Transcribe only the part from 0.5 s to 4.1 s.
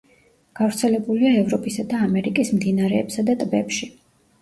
გავრცელებულია ევროპისა და ამერიკის მდინარეებსა და ტბებში.